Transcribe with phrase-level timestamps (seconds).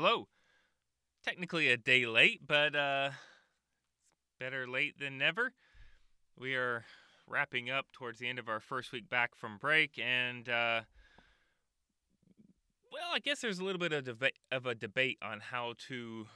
[0.00, 0.28] Hello.
[1.24, 3.10] Technically a day late, but uh
[4.38, 5.54] better late than never.
[6.38, 6.84] We are
[7.26, 10.82] wrapping up towards the end of our first week back from break and uh
[12.92, 16.28] well, I guess there's a little bit of debate of a debate on how to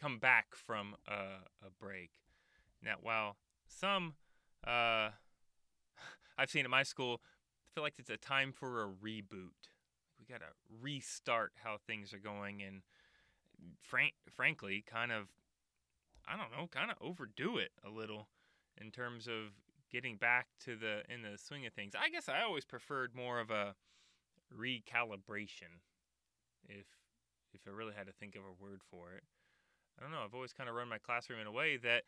[0.00, 2.10] come back from a, a break.
[2.80, 4.14] Now, while some
[4.64, 5.10] uh
[6.38, 7.20] I've seen at my school
[7.74, 9.66] feel like it's a time for a reboot.
[10.18, 12.82] We got to restart how things are going and
[13.80, 15.28] frank, frankly, kind of,
[16.26, 18.28] I don't know, kind of overdo it a little
[18.80, 19.52] in terms of
[19.90, 21.94] getting back to the in the swing of things.
[21.98, 23.74] I guess I always preferred more of a
[24.54, 25.80] recalibration,
[26.68, 26.86] if
[27.52, 29.24] if I really had to think of a word for it.
[29.98, 30.22] I don't know.
[30.24, 32.02] I've always kind of run my classroom in a way that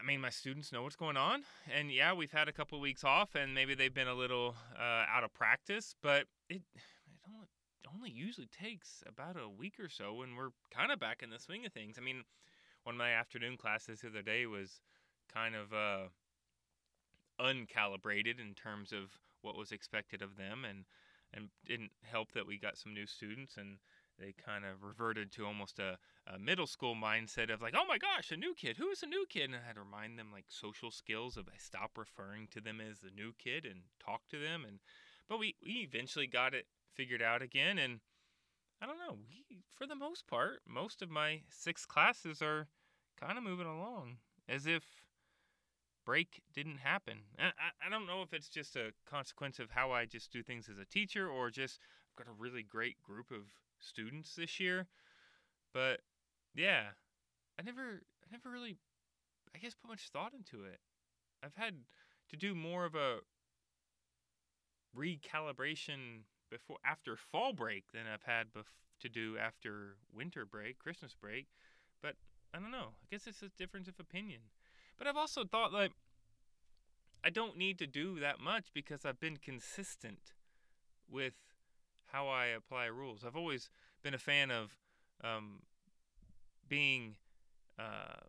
[0.00, 1.42] I mean, my students know what's going on,
[1.74, 4.54] and yeah, we've had a couple of weeks off, and maybe they've been a little
[4.78, 10.14] uh, out of practice, but it it only, usually takes about a week or so
[10.14, 11.96] when we're kind of back in the swing of things.
[11.98, 12.22] I mean,
[12.84, 14.80] one of my afternoon classes the other day was
[15.32, 16.08] kind of uh,
[17.40, 19.10] uncalibrated in terms of
[19.42, 20.84] what was expected of them, and
[21.34, 23.78] and didn't help that we got some new students and
[24.20, 25.96] they kind of reverted to almost a,
[26.32, 28.76] a, middle school mindset of like, oh my gosh, a new kid.
[28.76, 29.44] Who is a new kid?
[29.44, 32.80] And I had to remind them like social skills of I stop referring to them
[32.80, 34.64] as the new kid and talk to them.
[34.66, 34.78] And
[35.28, 37.78] but we we eventually got it figured out again.
[37.78, 38.00] And
[38.82, 39.16] I don't know.
[39.28, 42.68] We, for the most part, most of my six classes are
[43.18, 44.18] kind of moving along
[44.48, 44.82] as if
[46.04, 47.20] break didn't happen.
[47.38, 47.52] I,
[47.86, 50.78] I don't know if it's just a consequence of how I just do things as
[50.78, 51.78] a teacher or just
[52.10, 53.44] I've got a really great group of
[53.80, 54.86] students this year.
[55.72, 56.00] But
[56.54, 56.82] yeah,
[57.58, 58.76] I never I never really
[59.54, 60.80] I guess put much thought into it.
[61.42, 61.74] I've had
[62.28, 63.18] to do more of a
[64.96, 68.64] recalibration before after fall break than I've had bef-
[69.00, 71.46] to do after winter break, Christmas break.
[72.02, 72.16] But
[72.52, 72.94] I don't know.
[73.02, 74.40] I guess it's a difference of opinion.
[74.98, 75.92] But I've also thought like
[77.22, 80.32] I don't need to do that much because I've been consistent
[81.08, 81.34] with
[82.12, 83.24] how I apply rules.
[83.24, 83.70] I've always
[84.02, 84.76] been a fan of
[85.22, 85.60] um,
[86.68, 87.16] being
[87.78, 88.24] uh,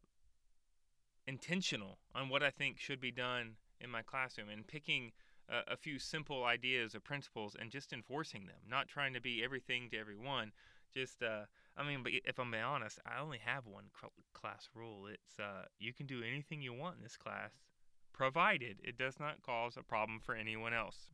[1.28, 5.12] intentional on what I think should be done in my classroom and picking
[5.50, 9.44] a, a few simple ideas or principles and just enforcing them, not trying to be
[9.44, 10.52] everything to everyone.
[10.94, 11.46] Just, uh,
[11.78, 13.86] I mean, but if I'm being honest, I only have one
[14.34, 15.08] class rule.
[15.08, 17.52] It's uh, you can do anything you want in this class,
[18.14, 21.08] provided it does not cause a problem for anyone else.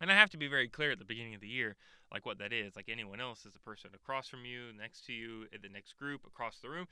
[0.00, 1.76] And I have to be very clear at the beginning of the year,
[2.12, 2.76] like what that is.
[2.76, 5.96] Like anyone else is a person across from you, next to you, in the next
[5.96, 6.86] group, across the room.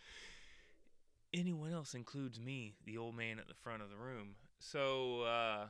[1.35, 4.37] Anyone else includes me, the old man at the front of the room.
[4.59, 5.67] So, uh,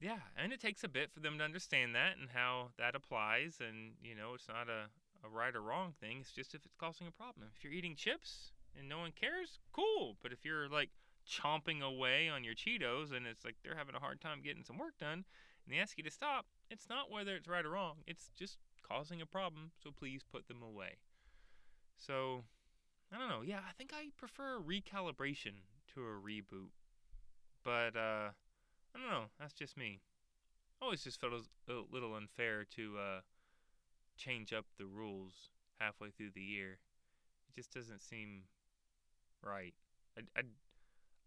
[0.00, 3.58] yeah, and it takes a bit for them to understand that and how that applies.
[3.60, 4.88] And, you know, it's not a,
[5.26, 6.18] a right or wrong thing.
[6.20, 7.48] It's just if it's causing a problem.
[7.56, 10.16] If you're eating chips and no one cares, cool.
[10.22, 10.90] But if you're like
[11.28, 14.78] chomping away on your Cheetos and it's like they're having a hard time getting some
[14.78, 15.24] work done,
[15.64, 17.96] and they ask you to stop, it's not whether it's right or wrong.
[18.06, 20.98] It's just causing a problem, so please put them away.
[21.96, 22.44] So,
[23.12, 23.42] I don't know.
[23.42, 25.62] Yeah, I think I prefer a recalibration
[25.94, 26.70] to a reboot.
[27.62, 28.30] But, uh,
[28.94, 29.24] I don't know.
[29.38, 30.00] That's just me.
[30.82, 31.32] Always just felt
[31.68, 33.20] a little unfair to, uh,
[34.16, 35.50] change up the rules
[35.80, 36.78] halfway through the year.
[37.48, 38.42] It just doesn't seem
[39.42, 39.74] right.
[40.16, 40.42] I, I,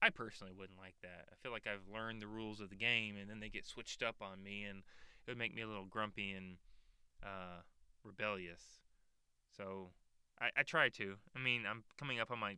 [0.02, 1.26] I personally wouldn't like that.
[1.32, 4.04] I feel like I've learned the rules of the game and then they get switched
[4.04, 6.58] up on me and it would make me a little grumpy and
[7.24, 7.62] uh,
[8.04, 8.62] rebellious.
[9.56, 9.90] So
[10.40, 11.16] I, I try to.
[11.36, 12.58] I mean, I'm coming up on my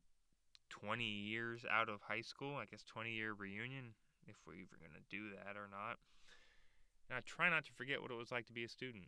[0.70, 3.94] 20 years out of high school, I guess 20 year reunion,
[4.28, 5.98] if we're even going to do that or not.
[7.10, 9.06] And I try not to forget what it was like to be a student.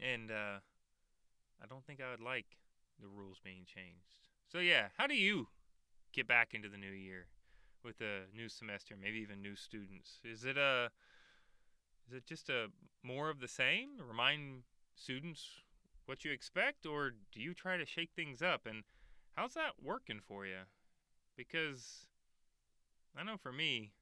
[0.00, 0.60] And uh,
[1.62, 2.46] I don't think I would like
[3.00, 4.28] the rules being changed.
[4.50, 5.48] So, yeah, how do you
[6.16, 7.26] get back into the new year
[7.84, 10.18] with a new semester, maybe even new students?
[10.24, 10.88] Is it a
[12.08, 12.68] is it just a
[13.02, 13.90] more of the same?
[14.08, 14.62] Remind
[14.94, 15.46] students
[16.06, 18.62] what you expect, or do you try to shake things up?
[18.64, 18.84] And
[19.34, 20.64] how's that working for you?
[21.36, 22.06] Because
[23.16, 23.92] I know for me,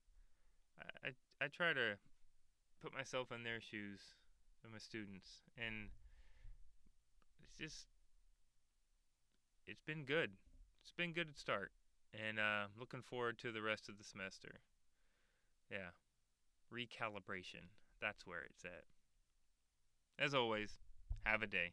[1.05, 1.11] I
[1.41, 1.97] I, try to
[2.81, 4.01] put myself in their shoes
[4.65, 5.89] of my students, and
[7.43, 7.87] it's just
[9.67, 10.31] it's been good.
[10.83, 11.73] It's been good to start
[12.15, 14.61] and uh, looking forward to the rest of the semester.
[15.71, 15.91] Yeah,
[16.73, 17.71] recalibration.
[18.01, 18.85] That's where it's at.
[20.19, 20.79] As always,
[21.25, 21.73] have a day.